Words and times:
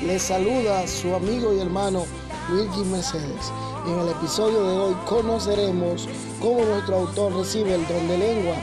Les 0.00 0.22
saluda 0.22 0.86
su 0.86 1.14
amigo 1.14 1.52
y 1.52 1.60
hermano 1.60 2.06
Wilkie 2.50 2.82
Mercedes. 2.84 3.52
En 3.86 3.98
el 3.98 4.08
episodio 4.08 4.64
de 4.64 4.78
hoy 4.78 4.94
conoceremos 5.06 6.08
cómo 6.40 6.64
nuestro 6.64 6.96
autor 7.00 7.36
recibe 7.36 7.74
el 7.74 7.86
don 7.86 8.08
de 8.08 8.16
lengua 8.16 8.56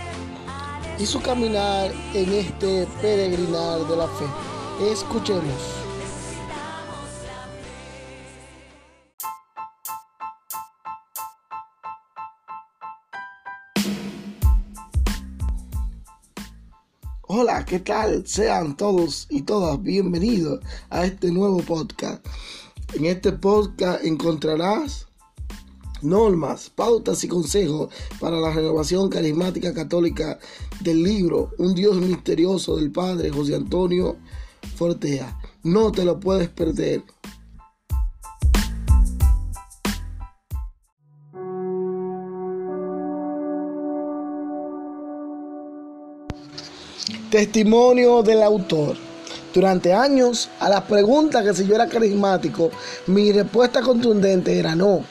y 0.97 1.05
su 1.05 1.21
caminar 1.21 1.91
en 2.15 2.33
este 2.33 2.87
peregrinar 2.99 3.87
de 3.87 3.95
la 3.95 4.07
fe. 4.07 4.25
Escuchemos. 4.91 5.80
Hola, 17.33 17.63
¿qué 17.63 17.79
tal? 17.79 18.27
Sean 18.27 18.75
todos 18.75 19.25
y 19.29 19.43
todas 19.43 19.81
bienvenidos 19.81 20.59
a 20.89 21.05
este 21.05 21.31
nuevo 21.31 21.59
podcast. 21.59 22.25
En 22.93 23.05
este 23.05 23.31
podcast 23.31 24.03
encontrarás 24.03 25.07
normas, 26.01 26.69
pautas 26.69 27.23
y 27.23 27.29
consejos 27.29 27.89
para 28.19 28.37
la 28.37 28.51
renovación 28.51 29.07
carismática 29.07 29.73
católica 29.73 30.39
del 30.81 31.03
libro 31.03 31.51
Un 31.57 31.73
Dios 31.73 31.95
misterioso 32.01 32.75
del 32.75 32.91
Padre 32.91 33.29
José 33.29 33.55
Antonio 33.55 34.17
Fortea. 34.75 35.39
No 35.63 35.93
te 35.93 36.03
lo 36.03 36.19
puedes 36.19 36.49
perder. 36.49 37.01
Testimonio 47.29 48.21
del 48.21 48.43
autor. 48.43 48.95
Durante 49.53 49.93
años, 49.93 50.49
a 50.59 50.69
las 50.69 50.81
preguntas 50.83 51.43
que 51.43 51.53
si 51.53 51.65
yo 51.65 51.75
era 51.75 51.87
carismático, 51.87 52.69
mi 53.07 53.31
respuesta 53.31 53.81
contundente 53.81 54.57
era 54.57 54.75
no. 54.75 55.03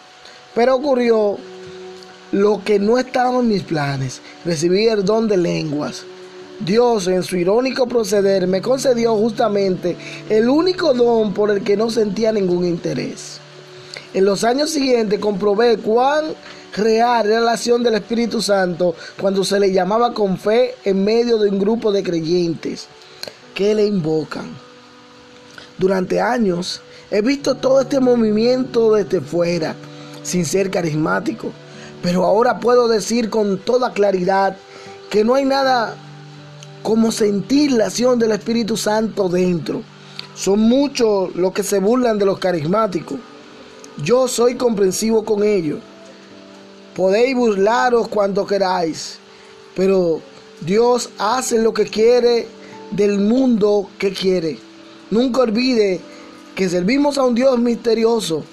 Pero 0.55 0.77
ocurrió 0.77 1.37
lo 2.33 2.63
que 2.65 2.79
no 2.79 2.99
estaba 2.99 3.39
en 3.41 3.49
mis 3.49 3.65
planes, 3.65 4.23
recibí 4.45 4.87
el 4.87 5.05
don 5.05 5.27
de 5.27 5.37
lenguas. 5.37 6.05
Dios, 6.61 7.09
en 7.09 7.23
su 7.23 7.37
irónico 7.37 7.87
proceder, 7.87 8.47
me 8.47 8.63
concedió 8.63 9.17
justamente 9.17 9.97
el 10.29 10.49
único 10.49 10.95
don 10.95 11.35
por 11.35 11.51
el 11.51 11.65
que 11.65 11.77
no 11.77 11.91
sentía 11.91 12.33
ningún 12.33 12.67
interés. 12.67 13.41
En 14.13 14.25
los 14.25 14.43
años 14.43 14.71
siguientes 14.71 15.21
comprobé 15.21 15.79
cuán 15.79 16.25
real 16.77 17.27
era 17.27 17.41
la 17.41 17.53
acción 17.53 17.85
del 17.85 17.95
Espíritu 17.95 18.43
Santo 18.43 18.97
cuando 19.21 19.45
se 19.45 19.61
le 19.61 19.73
llamaba 19.73 20.13
con 20.15 20.37
fe 20.37 20.75
en 20.85 21.05
medio 21.05 21.39
de 21.39 21.49
un 21.49 21.61
grupo 21.61 21.93
de 21.93 22.03
creyentes 22.03 22.89
que 23.55 23.73
le 23.73 23.87
invocan. 23.87 24.51
Durante 25.79 26.21
años 26.21 26.81
he 27.13 27.23
visto 27.23 27.55
todo 27.55 27.83
este 27.83 28.01
movimiento 28.01 28.95
desde 28.95 29.21
fuera, 29.21 29.77
sin 30.25 30.45
ser 30.45 30.73
carismático, 30.73 31.53
pero 32.03 32.25
ahora 32.25 32.59
puedo 32.59 32.89
decir 32.89 33.31
con 33.31 33.59
toda 33.59 33.93
claridad 33.93 34.57
que 35.09 35.23
no 35.23 35.37
hay 35.37 35.45
nada 35.45 35.95
como 36.83 37.13
sentir 37.13 37.71
la 37.71 37.87
acción 37.87 38.19
del 38.19 38.33
Espíritu 38.33 38.77
Santo 38.77 39.29
dentro. 39.29 39.83
Son 40.35 40.59
muchos 40.59 41.33
los 41.37 41.53
que 41.53 41.63
se 41.63 41.79
burlan 41.79 42.19
de 42.19 42.27
los 42.27 42.41
carismáticos 42.41 43.19
yo 44.03 44.29
soy 44.29 44.55
comprensivo 44.55 45.25
con 45.25 45.43
ellos. 45.43 45.81
Podéis 46.95 47.37
burlaros 47.37 48.09
cuando 48.09 48.47
queráis, 48.47 49.19
pero 49.75 50.21
Dios 50.61 51.11
hace 51.19 51.59
lo 51.59 51.73
que 51.73 51.85
quiere 51.85 52.47
del 52.91 53.19
mundo 53.19 53.89
que 53.99 54.13
quiere. 54.13 54.59
Nunca 55.11 55.43
olvide 55.43 56.01
que 56.55 56.69
servimos 56.69 57.19
a 57.19 57.25
un 57.25 57.35
Dios 57.35 57.59
misterioso. 57.59 58.45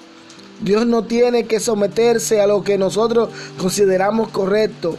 Dios 0.60 0.86
no 0.86 1.04
tiene 1.04 1.46
que 1.46 1.60
someterse 1.60 2.40
a 2.40 2.46
lo 2.46 2.64
que 2.64 2.78
nosotros 2.78 3.30
consideramos 3.58 4.28
correcto. 4.30 4.96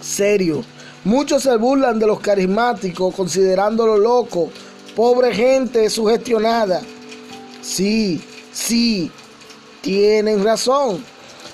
Serio. 0.00 0.64
Muchos 1.04 1.42
se 1.42 1.56
burlan 1.56 1.98
de 1.98 2.06
los 2.06 2.20
carismáticos 2.20 3.14
considerándolo 3.14 3.98
loco, 3.98 4.50
pobre 4.96 5.34
gente 5.34 5.90
sugestionada. 5.90 6.80
Sí, 7.60 8.22
Sí, 8.54 9.10
tienen 9.84 10.42
razón, 10.42 11.04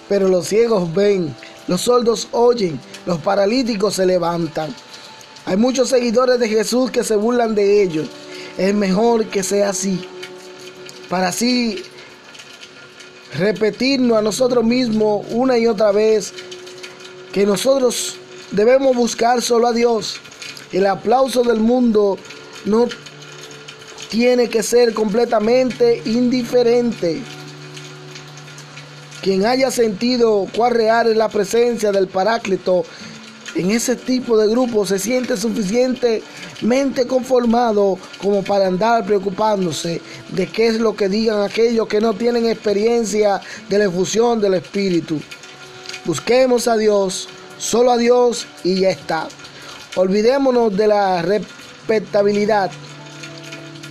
pero 0.08 0.28
los 0.28 0.46
ciegos 0.46 0.94
ven, 0.94 1.34
los 1.66 1.82
sordos 1.82 2.28
oyen, 2.30 2.80
los 3.04 3.18
paralíticos 3.18 3.94
se 3.96 4.06
levantan. 4.06 4.72
Hay 5.46 5.56
muchos 5.56 5.88
seguidores 5.88 6.38
de 6.38 6.48
Jesús 6.48 6.92
que 6.92 7.02
se 7.02 7.16
burlan 7.16 7.56
de 7.56 7.82
ellos. 7.82 8.08
Es 8.56 8.72
mejor 8.72 9.26
que 9.26 9.42
sea 9.42 9.70
así, 9.70 10.00
para 11.08 11.28
así 11.28 11.82
repetirnos 13.36 14.16
a 14.16 14.22
nosotros 14.22 14.64
mismos 14.64 15.26
una 15.30 15.58
y 15.58 15.66
otra 15.66 15.90
vez 15.90 16.32
que 17.32 17.44
nosotros 17.44 18.16
debemos 18.52 18.94
buscar 18.94 19.42
solo 19.42 19.66
a 19.66 19.72
Dios. 19.72 20.20
El 20.72 20.86
aplauso 20.86 21.42
del 21.42 21.58
mundo 21.58 22.16
no 22.64 22.86
tiene 24.08 24.48
que 24.48 24.62
ser 24.62 24.94
completamente 24.94 26.00
indiferente. 26.04 27.22
Quien 29.22 29.44
haya 29.44 29.70
sentido 29.70 30.46
cuál 30.56 30.74
real 30.74 31.10
es 31.10 31.16
la 31.16 31.28
presencia 31.28 31.92
del 31.92 32.08
Paráclito 32.08 32.84
en 33.54 33.70
ese 33.72 33.96
tipo 33.96 34.38
de 34.38 34.48
grupo 34.48 34.86
se 34.86 34.98
siente 34.98 35.36
suficientemente 35.36 37.06
conformado 37.06 37.98
como 38.18 38.44
para 38.44 38.68
andar 38.68 39.04
preocupándose 39.04 40.00
de 40.30 40.46
qué 40.46 40.68
es 40.68 40.78
lo 40.78 40.94
que 40.94 41.08
digan 41.08 41.42
aquellos 41.42 41.88
que 41.88 42.00
no 42.00 42.14
tienen 42.14 42.46
experiencia 42.46 43.40
de 43.68 43.78
la 43.78 43.84
efusión 43.86 44.40
del 44.40 44.54
Espíritu. 44.54 45.20
Busquemos 46.04 46.68
a 46.68 46.76
Dios, 46.76 47.28
solo 47.58 47.90
a 47.90 47.98
Dios 47.98 48.46
y 48.62 48.80
ya 48.80 48.90
está. 48.90 49.28
Olvidémonos 49.96 50.76
de 50.76 50.86
la 50.86 51.20
respetabilidad 51.22 52.70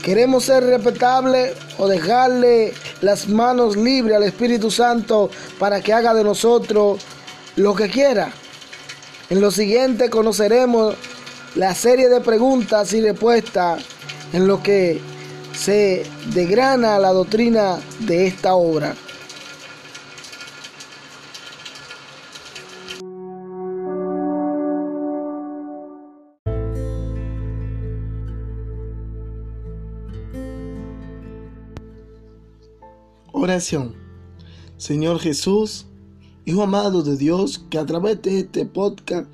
¿Queremos 0.03 0.45
ser 0.45 0.63
respetables 0.63 1.53
o 1.77 1.87
dejarle 1.87 2.73
las 3.01 3.27
manos 3.27 3.75
libres 3.75 4.17
al 4.17 4.23
Espíritu 4.23 4.69
Santo 4.71 5.29
para 5.57 5.81
que 5.81 5.93
haga 5.93 6.13
de 6.13 6.23
nosotros 6.23 7.01
lo 7.55 7.75
que 7.75 7.89
quiera? 7.89 8.31
En 9.29 9.41
lo 9.41 9.51
siguiente 9.51 10.09
conoceremos 10.09 10.95
la 11.55 11.73
serie 11.75 12.09
de 12.09 12.21
preguntas 12.21 12.93
y 12.93 13.01
respuestas 13.01 13.83
en 14.33 14.47
lo 14.47 14.61
que 14.61 15.01
se 15.53 16.05
degrana 16.33 16.99
la 16.99 17.11
doctrina 17.11 17.79
de 17.99 18.27
esta 18.27 18.55
obra. 18.55 18.95
Oración. 33.41 33.95
Señor 34.75 35.19
Jesús, 35.19 35.85
Hijo 36.45 36.63
amado 36.63 37.03
de 37.03 37.15
Dios, 37.15 37.63
que 37.69 37.77
a 37.77 37.85
través 37.85 38.21
de 38.21 38.39
este 38.39 38.65
podcast 38.65 39.31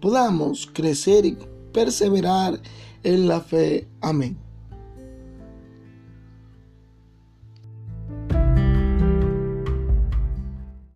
podamos 0.00 0.68
crecer 0.72 1.26
y 1.26 1.36
perseverar 1.72 2.60
en 3.02 3.26
la 3.26 3.40
fe. 3.40 3.88
Amén. 4.00 4.38